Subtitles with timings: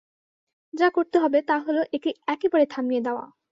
[0.73, 3.25] যা করতে হবে, তা হল একে একেবারে থামিয়া দেওয়া।